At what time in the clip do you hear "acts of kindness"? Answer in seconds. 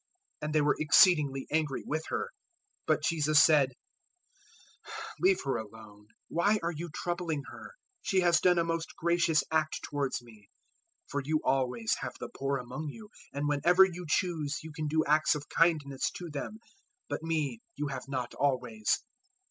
15.05-16.09